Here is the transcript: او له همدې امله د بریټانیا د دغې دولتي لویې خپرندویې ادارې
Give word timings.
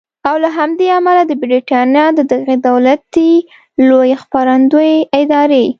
او 0.29 0.35
له 0.43 0.49
همدې 0.57 0.87
امله 0.97 1.21
د 1.27 1.31
بریټانیا 1.43 2.05
د 2.17 2.19
دغې 2.31 2.55
دولتي 2.67 3.31
لویې 3.89 4.15
خپرندویې 4.23 4.99
ادارې 5.19 5.65